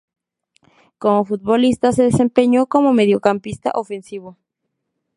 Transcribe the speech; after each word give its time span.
Como 0.97 1.25
futbolista 1.25 1.91
se 1.91 2.01
desempeñó 2.01 2.65
como 2.65 2.91
mediocampista 2.91 3.69
ofensivo. 3.75 4.35